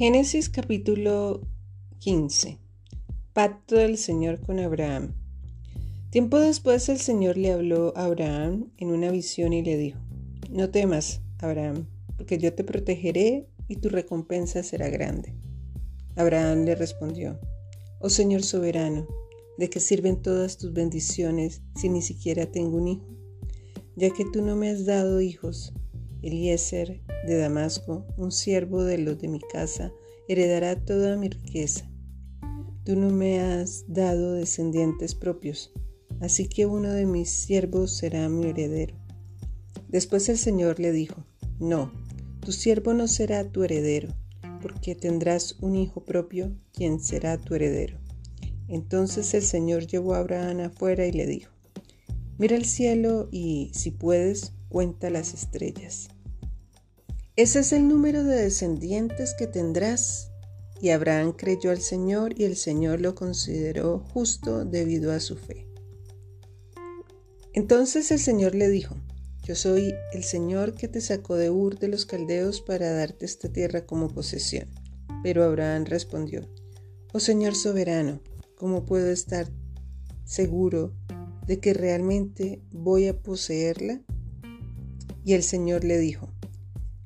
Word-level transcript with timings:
Génesis 0.00 0.48
capítulo 0.48 1.42
15. 1.98 2.56
Pacto 3.34 3.76
del 3.76 3.98
Señor 3.98 4.40
con 4.40 4.58
Abraham. 4.58 5.12
Tiempo 6.08 6.38
después 6.38 6.88
el 6.88 6.96
Señor 6.96 7.36
le 7.36 7.52
habló 7.52 7.92
a 7.94 8.06
Abraham 8.06 8.70
en 8.78 8.92
una 8.92 9.10
visión 9.10 9.52
y 9.52 9.62
le 9.62 9.76
dijo, 9.76 10.00
No 10.48 10.70
temas, 10.70 11.20
Abraham, 11.38 11.86
porque 12.16 12.38
yo 12.38 12.54
te 12.54 12.64
protegeré 12.64 13.50
y 13.68 13.76
tu 13.76 13.90
recompensa 13.90 14.62
será 14.62 14.88
grande. 14.88 15.34
Abraham 16.16 16.64
le 16.64 16.76
respondió, 16.76 17.38
Oh 17.98 18.08
Señor 18.08 18.42
soberano, 18.42 19.06
¿de 19.58 19.68
qué 19.68 19.80
sirven 19.80 20.22
todas 20.22 20.56
tus 20.56 20.72
bendiciones 20.72 21.60
si 21.76 21.90
ni 21.90 22.00
siquiera 22.00 22.46
tengo 22.46 22.78
un 22.78 22.88
hijo? 22.88 23.06
Ya 23.96 24.08
que 24.08 24.24
tú 24.24 24.40
no 24.40 24.56
me 24.56 24.70
has 24.70 24.86
dado 24.86 25.20
hijos, 25.20 25.74
Eliezer 26.22 27.02
de 27.26 27.38
Damasco, 27.38 28.06
un 28.16 28.32
siervo 28.32 28.84
de 28.84 28.98
los 28.98 29.18
de 29.18 29.28
mi 29.28 29.40
casa, 29.40 29.92
heredará 30.28 30.76
toda 30.76 31.16
mi 31.16 31.28
riqueza. 31.28 31.90
Tú 32.84 32.96
no 32.96 33.10
me 33.10 33.40
has 33.40 33.84
dado 33.88 34.32
descendientes 34.32 35.14
propios, 35.14 35.72
así 36.20 36.48
que 36.48 36.66
uno 36.66 36.90
de 36.90 37.06
mis 37.06 37.30
siervos 37.30 37.96
será 37.96 38.28
mi 38.28 38.46
heredero. 38.46 38.96
Después 39.88 40.28
el 40.28 40.38
Señor 40.38 40.80
le 40.80 40.92
dijo, 40.92 41.24
No, 41.58 41.92
tu 42.40 42.52
siervo 42.52 42.94
no 42.94 43.08
será 43.08 43.50
tu 43.50 43.64
heredero, 43.64 44.08
porque 44.62 44.94
tendrás 44.94 45.56
un 45.60 45.76
hijo 45.76 46.04
propio, 46.04 46.56
quien 46.72 47.00
será 47.00 47.38
tu 47.38 47.54
heredero. 47.54 47.98
Entonces 48.68 49.34
el 49.34 49.42
Señor 49.42 49.86
llevó 49.86 50.14
a 50.14 50.18
Abraham 50.18 50.60
afuera 50.60 51.06
y 51.06 51.12
le 51.12 51.26
dijo, 51.26 51.52
Mira 52.38 52.56
el 52.56 52.64
cielo 52.64 53.28
y, 53.30 53.70
si 53.74 53.90
puedes, 53.90 54.54
cuenta 54.68 55.10
las 55.10 55.34
estrellas. 55.34 56.08
Ese 57.36 57.60
es 57.60 57.72
el 57.72 57.86
número 57.86 58.24
de 58.24 58.42
descendientes 58.42 59.34
que 59.38 59.46
tendrás. 59.46 60.30
Y 60.80 60.90
Abraham 60.90 61.32
creyó 61.32 61.70
al 61.70 61.80
Señor 61.80 62.34
y 62.38 62.44
el 62.44 62.56
Señor 62.56 63.00
lo 63.00 63.14
consideró 63.14 64.00
justo 64.00 64.64
debido 64.64 65.12
a 65.12 65.20
su 65.20 65.36
fe. 65.36 65.66
Entonces 67.52 68.10
el 68.10 68.18
Señor 68.18 68.54
le 68.54 68.68
dijo, 68.68 68.96
Yo 69.44 69.54
soy 69.54 69.94
el 70.12 70.24
Señor 70.24 70.74
que 70.74 70.88
te 70.88 71.00
sacó 71.00 71.36
de 71.36 71.50
Ur 71.50 71.78
de 71.78 71.88
los 71.88 72.06
Caldeos 72.06 72.62
para 72.62 72.92
darte 72.92 73.26
esta 73.26 73.48
tierra 73.48 73.86
como 73.86 74.08
posesión. 74.08 74.68
Pero 75.22 75.44
Abraham 75.44 75.84
respondió, 75.84 76.48
Oh 77.12 77.20
Señor 77.20 77.54
soberano, 77.54 78.20
¿cómo 78.56 78.86
puedo 78.86 79.10
estar 79.10 79.48
seguro 80.24 80.94
de 81.46 81.60
que 81.60 81.74
realmente 81.74 82.62
voy 82.70 83.06
a 83.06 83.20
poseerla? 83.20 84.00
Y 85.24 85.34
el 85.34 85.42
Señor 85.42 85.84
le 85.84 85.98
dijo, 85.98 86.32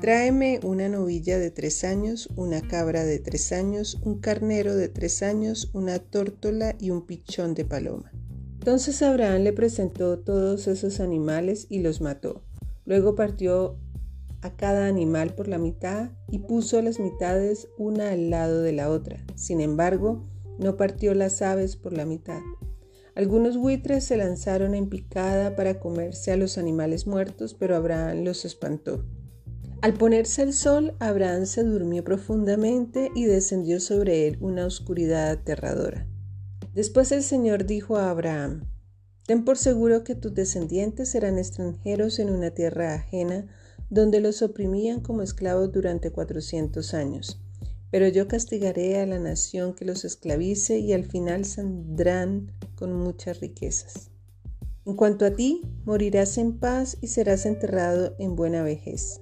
Tráeme 0.00 0.60
una 0.62 0.90
novilla 0.90 1.38
de 1.38 1.50
tres 1.50 1.82
años, 1.82 2.28
una 2.36 2.60
cabra 2.60 3.04
de 3.04 3.18
tres 3.18 3.50
años, 3.50 3.98
un 4.02 4.18
carnero 4.20 4.76
de 4.76 4.88
tres 4.88 5.22
años, 5.22 5.70
una 5.72 5.98
tórtola 5.98 6.76
y 6.78 6.90
un 6.90 7.06
pichón 7.06 7.54
de 7.54 7.64
paloma. 7.64 8.12
Entonces 8.58 9.00
Abraham 9.00 9.40
le 9.42 9.54
presentó 9.54 10.18
todos 10.18 10.66
esos 10.66 11.00
animales 11.00 11.66
y 11.70 11.78
los 11.78 12.02
mató. 12.02 12.42
Luego 12.84 13.14
partió 13.14 13.78
a 14.42 14.54
cada 14.54 14.86
animal 14.86 15.34
por 15.34 15.48
la 15.48 15.56
mitad 15.56 16.10
y 16.28 16.40
puso 16.40 16.82
las 16.82 17.00
mitades 17.00 17.68
una 17.78 18.10
al 18.10 18.28
lado 18.28 18.60
de 18.60 18.72
la 18.72 18.90
otra. 18.90 19.24
Sin 19.34 19.62
embargo, 19.62 20.28
no 20.58 20.76
partió 20.76 21.14
las 21.14 21.40
aves 21.40 21.76
por 21.76 21.94
la 21.94 22.04
mitad. 22.04 22.40
Algunos 23.14 23.56
buitres 23.56 24.04
se 24.04 24.18
lanzaron 24.18 24.74
en 24.74 24.90
picada 24.90 25.56
para 25.56 25.80
comerse 25.80 26.32
a 26.32 26.36
los 26.36 26.58
animales 26.58 27.06
muertos, 27.06 27.54
pero 27.54 27.76
Abraham 27.76 28.24
los 28.24 28.44
espantó. 28.44 29.06
Al 29.86 29.94
ponerse 29.94 30.42
el 30.42 30.52
sol, 30.52 30.96
Abraham 30.98 31.46
se 31.46 31.62
durmió 31.62 32.02
profundamente 32.02 33.12
y 33.14 33.26
descendió 33.26 33.78
sobre 33.78 34.26
él 34.26 34.36
una 34.40 34.66
oscuridad 34.66 35.30
aterradora. 35.30 36.08
Después 36.74 37.12
el 37.12 37.22
Señor 37.22 37.66
dijo 37.66 37.96
a 37.96 38.10
Abraham, 38.10 38.64
Ten 39.26 39.44
por 39.44 39.56
seguro 39.56 40.02
que 40.02 40.16
tus 40.16 40.34
descendientes 40.34 41.10
serán 41.10 41.38
extranjeros 41.38 42.18
en 42.18 42.30
una 42.30 42.50
tierra 42.50 42.94
ajena, 42.94 43.46
donde 43.88 44.18
los 44.18 44.42
oprimían 44.42 45.02
como 45.02 45.22
esclavos 45.22 45.70
durante 45.70 46.10
cuatrocientos 46.10 46.92
años. 46.92 47.40
Pero 47.92 48.08
yo 48.08 48.26
castigaré 48.26 49.00
a 49.00 49.06
la 49.06 49.20
nación 49.20 49.72
que 49.72 49.84
los 49.84 50.04
esclavice 50.04 50.80
y 50.80 50.94
al 50.94 51.04
final 51.04 51.44
saldrán 51.44 52.50
con 52.74 52.92
muchas 52.92 53.38
riquezas. 53.38 54.10
En 54.84 54.96
cuanto 54.96 55.24
a 55.24 55.30
ti, 55.30 55.62
morirás 55.84 56.38
en 56.38 56.58
paz 56.58 56.98
y 57.00 57.06
serás 57.06 57.46
enterrado 57.46 58.16
en 58.18 58.34
buena 58.34 58.64
vejez. 58.64 59.20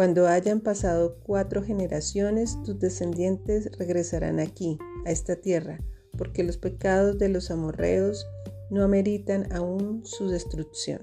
Cuando 0.00 0.28
hayan 0.28 0.60
pasado 0.60 1.18
cuatro 1.24 1.62
generaciones, 1.62 2.56
tus 2.62 2.78
descendientes 2.78 3.70
regresarán 3.76 4.40
aquí, 4.40 4.78
a 5.04 5.10
esta 5.10 5.36
tierra, 5.36 5.78
porque 6.16 6.42
los 6.42 6.56
pecados 6.56 7.18
de 7.18 7.28
los 7.28 7.50
amorreos 7.50 8.26
no 8.70 8.82
ameritan 8.82 9.52
aún 9.52 10.00
su 10.06 10.30
destrucción. 10.30 11.02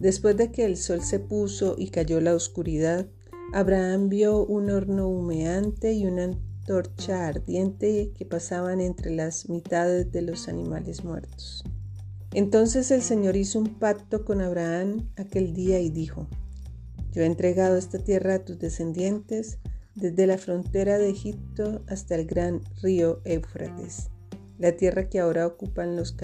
Después 0.00 0.36
de 0.36 0.50
que 0.50 0.64
el 0.64 0.76
sol 0.76 1.00
se 1.02 1.20
puso 1.20 1.76
y 1.78 1.90
cayó 1.90 2.20
la 2.20 2.34
oscuridad, 2.34 3.06
Abraham 3.52 4.08
vio 4.08 4.44
un 4.44 4.68
horno 4.68 5.08
humeante 5.08 5.92
y 5.92 6.06
una 6.06 6.24
antorcha 6.24 7.28
ardiente 7.28 8.10
que 8.18 8.26
pasaban 8.26 8.80
entre 8.80 9.14
las 9.14 9.48
mitades 9.48 10.10
de 10.10 10.22
los 10.22 10.48
animales 10.48 11.04
muertos. 11.04 11.62
Entonces 12.32 12.90
el 12.90 13.02
Señor 13.02 13.36
hizo 13.36 13.60
un 13.60 13.78
pacto 13.78 14.24
con 14.24 14.40
Abraham 14.40 15.08
aquel 15.14 15.54
día 15.54 15.78
y 15.78 15.90
dijo, 15.90 16.26
Yo 17.16 17.22
he 17.22 17.26
entregado 17.26 17.78
esta 17.78 17.98
tierra 17.98 18.34
a 18.34 18.44
tus 18.44 18.58
descendientes 18.58 19.56
desde 19.94 20.26
la 20.26 20.36
frontera 20.36 20.98
de 20.98 21.08
Egipto 21.08 21.82
hasta 21.88 22.14
el 22.14 22.26
gran 22.26 22.60
río 22.82 23.22
Éufrates, 23.24 24.10
la 24.58 24.72
tierra 24.72 25.08
que 25.08 25.20
ahora 25.20 25.46
ocupan 25.46 25.96
los, 25.96 26.14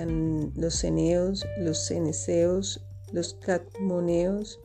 los 0.54 0.75
ceneos, 0.75 1.47
los 1.58 1.86
ceneseos, 1.86 2.84
los 3.10 3.32
catmoneos, 3.32 4.60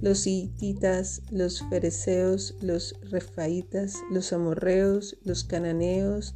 los 0.00 0.26
hititas, 0.26 1.22
los 1.30 1.62
fereceos, 1.70 2.56
los 2.60 2.96
refaitas, 3.02 3.94
los 4.10 4.32
amorreos, 4.32 5.16
los 5.22 5.44
cananeos, 5.44 6.34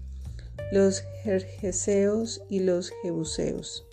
los 0.70 1.00
jerjeseos 1.24 2.42
y 2.48 2.60
los 2.60 2.92
jebuseos. 3.02 3.88